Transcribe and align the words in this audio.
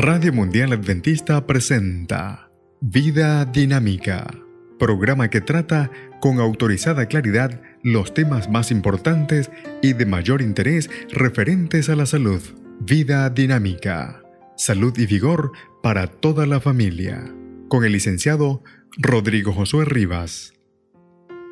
Radio 0.00 0.32
Mundial 0.32 0.72
Adventista 0.72 1.44
presenta 1.44 2.52
Vida 2.80 3.44
Dinámica, 3.44 4.32
programa 4.78 5.28
que 5.28 5.40
trata 5.40 5.90
con 6.20 6.38
autorizada 6.38 7.06
claridad 7.06 7.60
los 7.82 8.14
temas 8.14 8.48
más 8.48 8.70
importantes 8.70 9.50
y 9.82 9.94
de 9.94 10.06
mayor 10.06 10.40
interés 10.40 10.88
referentes 11.10 11.88
a 11.88 11.96
la 11.96 12.06
salud. 12.06 12.40
Vida 12.78 13.28
Dinámica, 13.30 14.22
salud 14.56 14.96
y 14.96 15.06
vigor 15.06 15.50
para 15.82 16.06
toda 16.06 16.46
la 16.46 16.60
familia, 16.60 17.34
con 17.66 17.84
el 17.84 17.90
licenciado 17.90 18.62
Rodrigo 18.98 19.52
Josué 19.52 19.84
Rivas. 19.84 20.54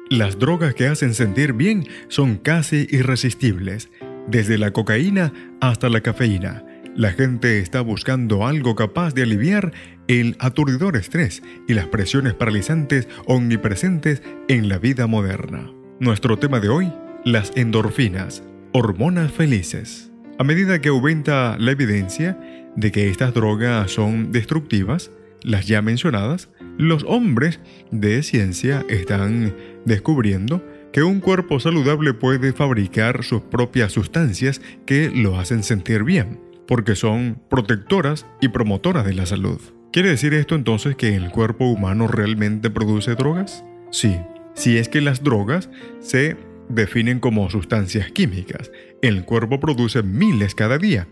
Las 0.09 0.39
drogas 0.39 0.77
que 0.77 0.87
hacen 0.87 1.15
sentir 1.15 1.53
bien 1.53 1.89
son 2.07 2.37
casi 2.37 2.87
irresistibles, 2.91 3.91
desde 4.29 4.57
la 4.57 4.71
cocaína 4.71 5.33
hasta 5.61 5.89
la 5.89 6.01
cafeína 6.01 6.65
la 6.97 7.13
gente 7.13 7.59
está 7.59 7.83
buscando 7.83 8.47
algo 8.47 8.75
capaz 8.75 9.13
de 9.15 9.23
aliviar 9.23 9.73
el 10.09 10.37
aturdidor 10.41 10.97
estrés 10.97 11.43
y 11.69 11.75
las 11.75 11.87
presiones 11.87 12.35
paralizantes 12.35 13.07
omnipresentes 13.27 14.23
en 14.49 14.69
la 14.69 14.79
vida 14.79 15.07
moderna. 15.07 15.71
Nuestro 16.01 16.39
tema 16.39 16.59
de 16.59 16.71
hoy, 16.71 16.93
las 17.25 17.53
endorfinas, 17.55 18.43
hormonas 18.73 19.31
felices. 19.31 20.11
A 20.39 20.45
medida 20.45 20.81
que 20.81 20.89
aumenta 20.89 21.57
la 21.59 21.73
evidencia 21.73 22.39
de 22.77 22.93
que 22.93 23.09
estas 23.11 23.35
drogas 23.35 23.91
son 23.91 24.33
destructivas, 24.33 25.11
las 25.43 25.67
ya 25.67 25.83
mencionadas, 25.83 26.49
los 26.79 27.05
hombres 27.05 27.61
de 27.91 28.23
ciencia 28.23 28.85
están 28.89 29.55
descubriendo 29.85 30.65
que 30.93 31.03
un 31.03 31.21
cuerpo 31.21 31.61
saludable 31.61 32.15
puede 32.15 32.53
fabricar 32.55 33.23
sus 33.23 33.43
propias 33.43 33.93
sustancias 33.93 34.63
que 34.87 35.11
lo 35.11 35.39
hacen 35.39 35.63
sentir 35.63 36.03
bien 36.05 36.47
porque 36.67 36.97
son 36.97 37.41
protectoras 37.49 38.27
y 38.41 38.49
promotoras 38.49 39.05
de 39.05 39.15
la 39.15 39.27
salud. 39.27 39.61
¿Quiere 39.93 40.11
decir 40.11 40.35
esto 40.35 40.55
entonces 40.55 40.97
que 40.97 41.15
el 41.17 41.31
cuerpo 41.31 41.67
humano 41.67 42.07
realmente 42.07 42.71
produce 42.71 43.15
drogas? 43.15 43.65
Sí, 43.91 44.19
si 44.55 44.77
es 44.77 44.89
que 44.89 45.01
las 45.01 45.23
drogas 45.23 45.71
se 46.01 46.37
definen 46.69 47.21
como 47.21 47.49
sustancias 47.51 48.11
químicas. 48.11 48.71
El 49.03 49.25
cuerpo 49.25 49.61
produce 49.61 50.03
miles 50.03 50.55
cada 50.55 50.79
día, 50.79 51.09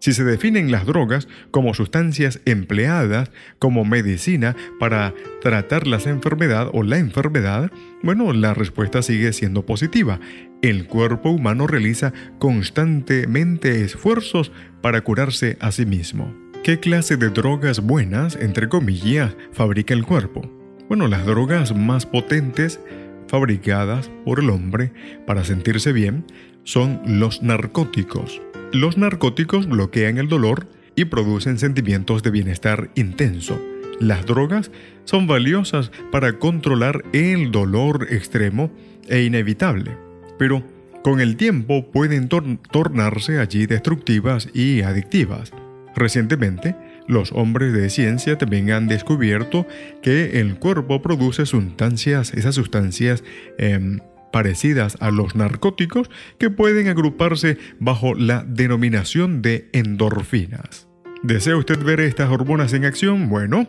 si 0.00 0.12
se 0.12 0.24
definen 0.24 0.70
las 0.70 0.86
drogas 0.86 1.28
como 1.50 1.74
sustancias 1.74 2.40
empleadas 2.44 3.30
como 3.58 3.84
medicina 3.84 4.54
para 4.78 5.14
tratar 5.42 5.86
la 5.86 5.98
enfermedad 5.98 6.70
o 6.72 6.82
la 6.82 6.98
enfermedad, 6.98 7.70
bueno, 8.02 8.32
la 8.32 8.54
respuesta 8.54 9.02
sigue 9.02 9.32
siendo 9.32 9.66
positiva. 9.66 10.20
El 10.62 10.86
cuerpo 10.86 11.30
humano 11.30 11.66
realiza 11.66 12.12
constantemente 12.38 13.84
esfuerzos 13.84 14.52
para 14.82 15.00
curarse 15.02 15.56
a 15.60 15.72
sí 15.72 15.84
mismo. 15.84 16.34
¿Qué 16.62 16.80
clase 16.80 17.16
de 17.16 17.30
drogas 17.30 17.80
buenas, 17.80 18.36
entre 18.36 18.68
comillas, 18.68 19.36
fabrica 19.52 19.94
el 19.94 20.04
cuerpo? 20.04 20.42
Bueno, 20.88 21.06
las 21.06 21.26
drogas 21.26 21.74
más 21.76 22.06
potentes 22.06 22.80
fabricadas 23.28 24.10
por 24.24 24.40
el 24.40 24.50
hombre 24.50 24.92
para 25.26 25.44
sentirse 25.44 25.92
bien 25.92 26.24
son 26.64 27.00
los 27.06 27.42
narcóticos. 27.42 28.40
Los 28.72 28.98
narcóticos 28.98 29.66
bloquean 29.66 30.18
el 30.18 30.28
dolor 30.28 30.66
y 30.94 31.06
producen 31.06 31.58
sentimientos 31.58 32.22
de 32.22 32.30
bienestar 32.30 32.90
intenso. 32.94 33.58
Las 34.00 34.26
drogas 34.26 34.70
son 35.04 35.26
valiosas 35.26 35.90
para 36.10 36.38
controlar 36.38 37.04
el 37.12 37.50
dolor 37.50 38.08
extremo 38.10 38.70
e 39.08 39.22
inevitable, 39.22 39.96
pero 40.38 40.62
con 41.02 41.20
el 41.20 41.36
tiempo 41.36 41.90
pueden 41.90 42.28
tornarse 42.28 43.38
allí 43.38 43.66
destructivas 43.66 44.48
y 44.52 44.82
adictivas. 44.82 45.52
Recientemente, 45.96 46.76
los 47.08 47.32
hombres 47.32 47.72
de 47.72 47.90
ciencia 47.90 48.38
también 48.38 48.70
han 48.70 48.86
descubierto 48.86 49.66
que 50.02 50.40
el 50.40 50.56
cuerpo 50.56 51.02
produce 51.02 51.46
sustancias, 51.46 52.32
esas 52.34 52.54
sustancias 52.54 53.24
em, 53.58 54.00
parecidas 54.30 54.96
a 55.00 55.10
los 55.10 55.34
narcóticos 55.34 56.10
que 56.38 56.50
pueden 56.50 56.86
agruparse 56.88 57.56
bajo 57.80 58.14
la 58.14 58.44
denominación 58.46 59.42
de 59.42 59.68
endorfinas. 59.72 60.86
¿Desea 61.22 61.56
usted 61.56 61.82
ver 61.82 62.00
estas 62.00 62.30
hormonas 62.30 62.72
en 62.74 62.84
acción? 62.84 63.28
Bueno, 63.28 63.68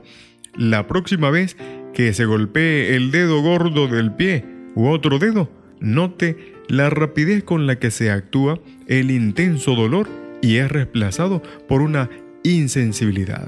la 0.55 0.87
próxima 0.87 1.29
vez 1.29 1.57
que 1.93 2.13
se 2.13 2.25
golpee 2.25 2.95
el 2.95 3.09
dedo 3.09 3.41
gordo 3.41 3.87
del 3.87 4.13
pie 4.13 4.45
u 4.75 4.87
otro 4.87 5.17
dedo, 5.17 5.49
note 5.79 6.53
la 6.67 6.89
rapidez 6.89 7.43
con 7.43 7.65
la 7.65 7.79
que 7.79 7.89
se 7.89 8.11
actúa 8.11 8.59
el 8.87 9.11
intenso 9.11 9.75
dolor 9.75 10.07
y 10.41 10.57
es 10.57 10.69
reemplazado 10.69 11.41
por 11.67 11.81
una 11.81 12.09
insensibilidad. 12.43 13.47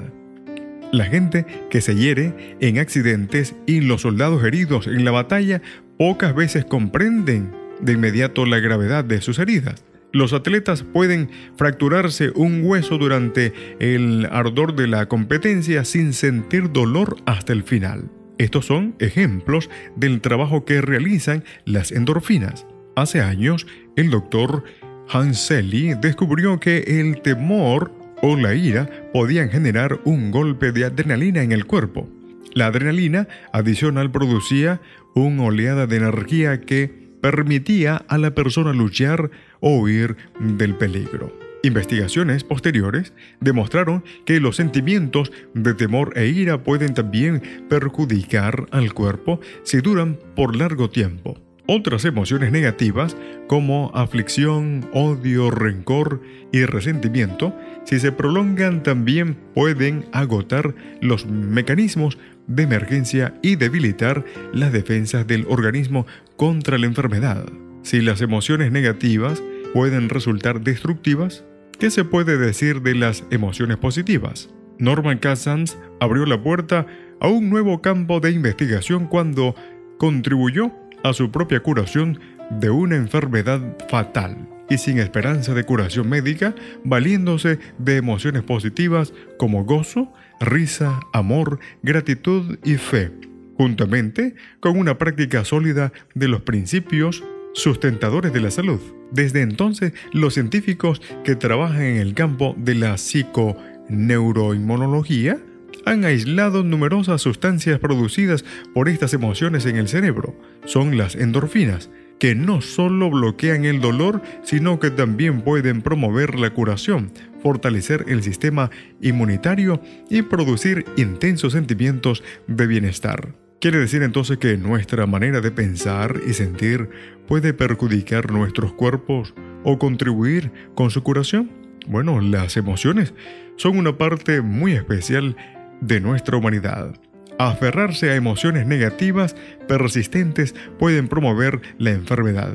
La 0.92 1.06
gente 1.06 1.46
que 1.70 1.80
se 1.80 1.96
hiere 1.96 2.58
en 2.60 2.78
accidentes 2.78 3.56
y 3.66 3.80
los 3.82 4.02
soldados 4.02 4.44
heridos 4.44 4.88
en 4.88 5.06
la 5.06 5.12
batalla 5.12 5.62
pocas 5.98 6.36
veces 6.36 6.66
comprenden 6.66 7.52
de 7.80 7.94
inmediato 7.94 8.46
la 8.46 8.60
gravedad 8.60 9.06
de 9.06 9.22
sus 9.22 9.40
heridas. 9.40 9.84
Los 10.14 10.34
atletas 10.34 10.84
pueden 10.84 11.30
fracturarse 11.56 12.32
un 12.36 12.66
hueso 12.66 12.98
durante 12.98 13.54
el 13.80 14.28
ardor 14.30 14.76
de 14.76 14.88
la 14.88 15.08
competencia 15.08 15.86
sin 15.86 16.12
sentir 16.12 16.72
dolor 16.72 17.16
hasta 17.26 17.54
el 17.54 17.64
final. 17.64 18.10
Estos 18.38 18.66
son 18.66 18.96
ejemplos 19.00 19.70
del 19.96 20.20
trabajo 20.20 20.66
que 20.66 20.82
realizan 20.82 21.46
las 21.64 21.92
endorfinas. 21.92 22.66
Hace 22.98 23.22
años, 23.22 23.68
el 23.96 24.10
doctor 24.10 24.66
Hanseli 25.08 25.94
descubrió 25.94 26.60
que 26.60 27.00
el 27.00 27.22
temor 27.22 27.94
o 28.22 28.36
la 28.36 28.56
ira 28.56 28.90
podían 29.14 29.50
generar 29.50 30.00
un 30.06 30.32
golpe 30.32 30.72
de 30.72 30.86
adrenalina 30.86 31.42
en 31.44 31.52
el 31.52 31.66
cuerpo. 31.66 32.10
La 32.54 32.68
adrenalina 32.68 33.28
adicional 33.54 34.12
producía 34.12 34.82
una 35.16 35.44
oleada 35.44 35.88
de 35.88 35.98
energía 35.98 36.62
que 36.62 37.02
permitía 37.22 37.98
a 38.08 38.18
la 38.18 38.32
persona 38.32 38.74
luchar 38.74 39.32
o 39.60 39.78
huir 39.78 40.18
del 40.40 40.76
peligro. 40.76 41.38
Investigaciones 41.64 42.44
posteriores 42.44 43.14
demostraron 43.40 44.04
que 44.26 44.40
los 44.40 44.56
sentimientos 44.56 45.32
de 45.54 45.76
temor 45.76 46.18
e 46.18 46.28
ira 46.28 46.64
pueden 46.64 46.94
también 46.96 47.42
perjudicar 47.70 48.66
al 48.72 48.94
cuerpo 48.94 49.40
si 49.64 49.80
duran 49.80 50.18
por 50.36 50.56
largo 50.56 50.90
tiempo. 50.90 51.38
Otras 51.74 52.04
emociones 52.04 52.52
negativas 52.52 53.16
como 53.48 53.92
aflicción, 53.94 54.90
odio, 54.92 55.50
rencor 55.52 56.22
y 56.52 56.66
resentimiento, 56.66 57.56
si 57.86 57.98
se 57.98 58.12
prolongan 58.12 58.84
también 58.84 59.38
pueden 59.56 60.04
agotar 60.12 60.76
los 61.00 61.26
mecanismos 61.28 62.18
de 62.46 62.64
emergencia 62.64 63.36
y 63.42 63.56
debilitar 63.56 64.26
las 64.52 64.74
defensas 64.74 65.26
del 65.26 65.46
organismo 65.48 66.06
contra 66.36 66.78
la 66.78 66.88
enfermedad. 66.88 67.46
Si 67.84 68.02
las 68.02 68.20
emociones 68.20 68.74
negativas 68.74 69.42
pueden 69.74 70.10
resultar 70.10 70.60
destructivas, 70.60 71.46
¿qué 71.80 71.90
se 71.90 72.04
puede 72.04 72.38
decir 72.38 72.82
de 72.82 72.96
las 72.96 73.24
emociones 73.32 73.78
positivas? 73.78 74.50
Norman 74.78 75.20
Cousins 75.20 75.78
abrió 76.02 76.26
la 76.26 76.44
puerta 76.44 76.86
a 77.22 77.30
un 77.30 77.50
nuevo 77.50 77.82
campo 77.82 78.20
de 78.20 78.32
investigación 78.32 79.08
cuando 79.08 79.56
contribuyó 79.98 80.81
a 81.04 81.14
su 81.14 81.32
propia 81.32 81.62
curación 81.62 82.20
de 82.50 82.70
una 82.70 82.96
enfermedad 82.96 83.62
fatal 83.90 84.48
y 84.70 84.78
sin 84.78 85.00
esperanza 85.00 85.54
de 85.54 85.66
curación 85.66 86.08
médica, 86.10 86.56
valiéndose 86.84 87.60
de 87.78 87.98
emociones 87.98 88.44
positivas 88.44 89.14
como 89.38 89.66
gozo, 89.66 90.14
risa, 90.40 91.02
amor, 91.12 91.60
gratitud 91.84 92.58
y 92.64 92.76
fe, 92.76 93.12
juntamente 93.58 94.36
con 94.60 94.80
una 94.80 94.98
práctica 94.98 95.44
sólida 95.44 95.92
de 96.16 96.30
los 96.30 96.42
principios 96.42 97.24
sustentadores 97.54 98.32
de 98.32 98.40
la 98.40 98.50
salud. 98.50 98.80
Desde 99.12 99.42
entonces, 99.42 99.92
los 100.14 100.36
científicos 100.36 101.02
que 101.26 101.36
trabajan 101.36 101.82
en 101.82 101.98
el 101.98 102.14
campo 102.14 102.56
de 102.58 102.76
la 102.76 102.98
psiconeuroinmunología 102.98 105.38
han 105.86 106.06
aislado 106.06 106.64
numerosas 106.64 107.22
sustancias 107.22 107.80
producidas 107.80 108.46
por 108.74 108.90
estas 108.90 109.14
emociones 109.14 109.66
en 109.66 109.78
el 109.78 109.88
cerebro. 109.88 110.36
Son 110.66 110.98
las 110.98 111.16
endorfinas, 111.16 111.90
que 112.20 112.36
no 112.36 112.62
solo 112.62 113.10
bloquean 113.10 113.66
el 113.66 113.82
dolor, 113.82 114.22
sino 114.44 114.80
que 114.80 114.92
también 114.92 115.42
pueden 115.42 115.82
promover 115.82 116.40
la 116.40 116.52
curación, 116.52 117.12
fortalecer 117.42 118.06
el 118.08 118.22
sistema 118.22 118.70
inmunitario 119.02 119.82
y 120.10 120.22
producir 120.22 120.86
intensos 120.98 121.54
sentimientos 121.54 122.24
de 122.46 122.68
bienestar. 122.68 123.34
¿Quiere 123.60 123.80
decir 123.80 124.04
entonces 124.04 124.38
que 124.38 124.58
nuestra 124.58 125.06
manera 125.06 125.42
de 125.42 125.52
pensar 125.52 126.20
y 126.28 126.34
sentir 126.34 126.90
puede 127.28 127.54
perjudicar 127.54 128.32
nuestros 128.32 128.74
cuerpos 128.74 129.34
o 129.64 129.78
contribuir 129.78 130.52
con 130.76 130.90
su 130.92 131.04
curación? 131.04 131.52
Bueno, 131.88 132.22
las 132.22 132.58
emociones 132.58 133.14
son 133.58 133.78
una 133.78 133.98
parte 133.98 134.42
muy 134.42 134.74
especial 134.74 135.36
de 135.82 136.00
nuestra 136.00 136.38
humanidad. 136.38 136.94
Aferrarse 137.38 138.12
a 138.12 138.16
emociones 138.16 138.66
negativas 138.66 139.36
persistentes 139.68 140.56
pueden 140.80 141.08
promover 141.08 141.62
la 141.78 141.92
enfermedad, 141.92 142.54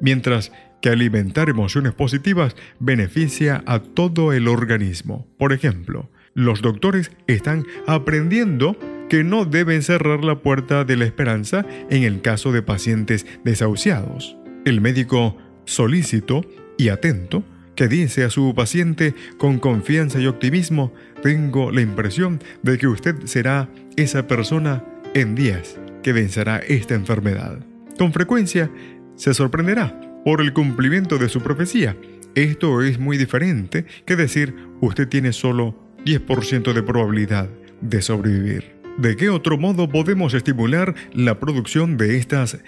mientras 0.00 0.52
que 0.82 0.90
alimentar 0.90 1.48
emociones 1.48 1.94
positivas 1.94 2.54
beneficia 2.78 3.62
a 3.66 3.78
todo 3.80 4.32
el 4.32 4.48
organismo. 4.48 5.26
Por 5.38 5.52
ejemplo, 5.52 6.10
Los 6.36 6.60
doctores 6.60 7.12
están 7.26 7.64
aprendiendo 7.86 8.76
que 9.08 9.24
no 9.24 9.46
deben 9.46 9.82
cerrar 9.82 10.22
la 10.22 10.40
puerta 10.42 10.84
de 10.84 10.96
la 10.98 11.06
esperanza 11.06 11.64
en 11.88 12.02
el 12.02 12.20
caso 12.20 12.52
de 12.52 12.60
pacientes 12.60 13.26
desahuciados. 13.42 14.36
El 14.66 14.82
médico 14.82 15.38
solícito 15.64 16.42
y 16.76 16.90
atento 16.90 17.42
que 17.76 17.86
dice 17.86 18.24
a 18.24 18.30
su 18.30 18.54
paciente 18.54 19.14
con 19.38 19.58
confianza 19.60 20.18
y 20.18 20.26
optimismo, 20.26 20.92
tengo 21.22 21.70
la 21.70 21.82
impresión 21.82 22.40
de 22.62 22.78
que 22.78 22.88
usted 22.88 23.14
será 23.26 23.68
esa 23.96 24.26
persona 24.26 24.82
en 25.14 25.34
días 25.34 25.78
que 26.02 26.12
vencerá 26.12 26.58
esta 26.58 26.94
enfermedad. 26.94 27.60
Con 27.98 28.12
frecuencia 28.12 28.70
se 29.14 29.34
sorprenderá 29.34 30.00
por 30.24 30.40
el 30.40 30.52
cumplimiento 30.52 31.18
de 31.18 31.28
su 31.28 31.40
profecía. 31.40 31.96
Esto 32.34 32.82
es 32.82 32.98
muy 32.98 33.16
diferente 33.16 33.86
que 34.04 34.16
decir 34.16 34.54
usted 34.80 35.08
tiene 35.08 35.32
solo 35.32 35.78
10% 36.04 36.72
de 36.72 36.82
probabilidad 36.82 37.48
de 37.80 38.02
sobrevivir. 38.02 38.76
¿De 38.98 39.16
qué 39.16 39.28
otro 39.28 39.58
modo 39.58 39.88
podemos 39.88 40.34
estimular 40.34 40.94
la 41.12 41.38
producción 41.38 41.96
de 41.96 42.16
estas 42.16 42.58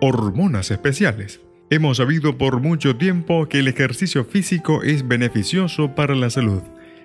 hormonas 0.00 0.70
especiales? 0.70 1.40
Hemos 1.70 1.98
sabido 1.98 2.38
por 2.38 2.60
mucho 2.60 2.96
tiempo 2.96 3.46
que 3.46 3.58
el 3.58 3.68
ejercicio 3.68 4.24
físico 4.24 4.82
es 4.82 5.06
beneficioso 5.06 5.94
para 5.94 6.14
la 6.14 6.30
salud, 6.30 6.62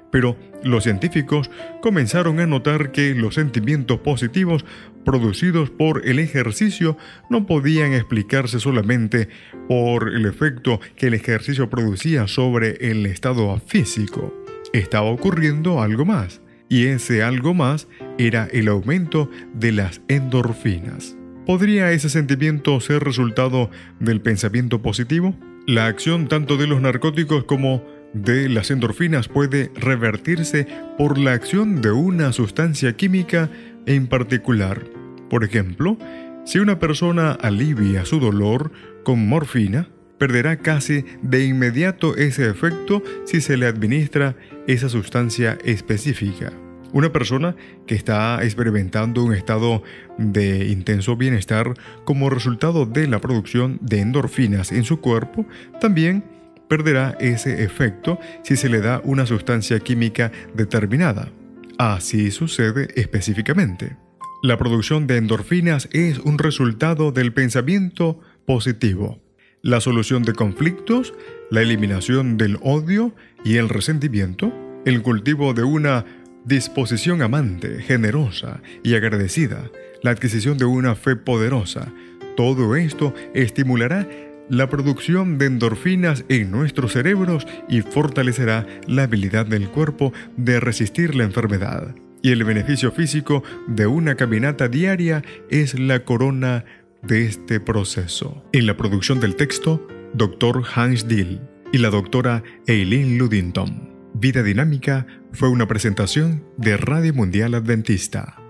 pero 0.10 0.38
los 0.64 0.86
científicos 0.86 1.52
comenzaron 1.82 2.40
a 2.40 2.48
notar 2.48 2.94
que 2.94 3.14
los 3.14 3.36
sentimientos 3.36 4.00
positivos 4.00 4.64
producidos 5.04 5.70
por 5.70 6.08
el 6.08 6.18
ejercicio 6.18 6.98
no 7.30 7.46
podían 7.46 7.92
explicarse 7.92 8.62
solamente 8.62 9.28
por 9.68 10.08
el 10.08 10.26
efecto 10.26 10.80
que 10.96 11.08
el 11.08 11.16
ejercicio 11.16 11.70
producía 11.70 12.28
sobre 12.28 12.90
el 12.90 13.06
estado 13.06 13.60
físico. 13.68 14.34
Estaba 14.72 15.10
ocurriendo 15.10 15.82
algo 15.82 16.06
más, 16.06 16.42
y 16.70 16.86
ese 16.86 17.22
algo 17.22 17.54
más 17.54 17.90
era 18.18 18.48
el 18.54 18.70
aumento 18.70 19.30
de 19.54 19.74
las 19.74 20.02
endorfinas. 20.08 21.18
¿Podría 21.46 21.92
ese 21.92 22.10
sentimiento 22.10 22.80
ser 22.80 23.04
resultado 23.04 23.70
del 24.00 24.22
pensamiento 24.22 24.82
positivo? 24.82 25.36
La 25.68 25.88
acción 25.88 26.30
tanto 26.30 26.56
de 26.56 26.68
los 26.68 26.80
narcóticos 26.80 27.44
como 27.44 27.84
de 28.14 28.48
las 28.48 28.72
endorfinas 28.72 29.28
puede 29.28 29.70
revertirse 29.76 30.68
por 30.98 31.18
la 31.18 31.34
acción 31.34 31.82
de 31.82 31.92
una 31.92 32.32
sustancia 32.32 32.96
química 32.96 33.50
en 33.86 34.08
particular. 34.08 34.86
Por 35.30 35.44
ejemplo, 35.44 35.98
si 36.46 36.60
una 36.60 36.80
persona 36.80 37.32
alivia 37.32 38.06
su 38.06 38.22
dolor 38.22 38.72
con 39.04 39.28
morfina, 39.28 39.90
perderá 40.18 40.58
casi 40.58 41.04
de 41.24 41.46
inmediato 41.46 42.16
ese 42.16 42.50
efecto 42.50 43.04
si 43.26 43.42
se 43.42 43.58
le 43.58 43.66
administra 43.66 44.38
esa 44.66 44.88
sustancia 44.88 45.58
específica. 45.66 46.54
Una 46.94 47.12
persona 47.12 47.56
que 47.88 47.96
está 47.96 48.44
experimentando 48.44 49.24
un 49.24 49.34
estado 49.34 49.82
de 50.20 50.68
intenso 50.68 51.18
bienestar 51.18 51.74
como 52.06 52.30
resultado 52.30 52.86
de 52.86 53.08
la 53.08 53.20
producción 53.20 53.80
de 53.82 54.00
endorfinas 54.00 54.72
en 54.72 54.84
su 54.84 55.02
cuerpo 55.02 55.46
también 55.82 56.24
perderá 56.70 57.18
ese 57.20 57.64
efecto 57.64 58.20
si 58.44 58.56
se 58.56 58.70
le 58.70 58.80
da 58.80 59.02
una 59.04 59.26
sustancia 59.26 59.80
química 59.80 60.32
determinada. 60.54 61.32
Así 61.80 62.30
sucede 62.30 62.88
específicamente. 62.96 63.98
La 64.44 64.58
producción 64.58 65.08
de 65.08 65.18
endorfinas 65.18 65.90
es 65.94 66.20
un 66.20 66.38
resultado 66.38 67.12
del 67.12 67.34
pensamiento 67.34 68.20
positivo. 68.46 69.20
La 69.64 69.80
solución 69.80 70.24
de 70.24 70.34
conflictos, 70.34 71.14
la 71.50 71.62
eliminación 71.62 72.38
del 72.38 72.60
odio 72.62 73.16
y 73.44 73.56
el 73.56 73.70
resentimiento, 73.70 74.54
el 74.86 75.02
cultivo 75.02 75.54
de 75.54 75.64
una 75.64 76.06
disposición 76.46 77.22
amante, 77.22 77.82
generosa 77.82 78.62
y 78.84 78.96
agradecida, 78.96 79.70
la 80.02 80.12
adquisición 80.12 80.58
de 80.58 80.66
una 80.66 80.96
fe 80.96 81.16
poderosa, 81.16 81.92
todo 82.36 82.76
esto 82.76 83.14
estimulará 83.34 84.08
la 84.50 84.70
producción 84.70 85.38
de 85.38 85.46
endorfinas 85.46 86.26
en 86.30 86.52
nuestros 86.52 86.94
cerebros 86.94 87.48
y 87.70 87.82
fortalecerá 87.82 88.68
la 88.88 89.04
habilidad 89.04 89.46
del 89.46 89.70
cuerpo 89.70 90.14
de 90.36 90.60
resistir 90.60 91.16
la 91.16 91.24
enfermedad. 91.24 91.96
Y 92.22 92.32
el 92.32 92.44
beneficio 92.44 92.92
físico 92.92 93.44
de 93.68 93.88
una 93.88 94.16
caminata 94.16 94.68
diaria 94.68 95.24
es 95.50 95.78
la 95.80 96.04
corona 96.04 96.66
de 97.02 97.26
este 97.26 97.60
proceso. 97.60 98.44
En 98.54 98.66
la 98.66 98.78
producción 98.78 99.20
del 99.20 99.36
texto, 99.36 99.86
Dr. 100.14 100.64
Hans 100.74 101.08
Dill 101.08 101.42
y 101.72 101.80
la 101.80 101.90
doctora 101.90 102.44
Eileen 102.68 103.18
Ludington. 103.18 103.93
Vida 104.24 104.42
Dinámica 104.42 105.06
fue 105.34 105.50
una 105.50 105.68
presentación 105.68 106.46
de 106.56 106.78
Radio 106.78 107.14
Mundial 107.14 107.56
Adventista 107.56 108.43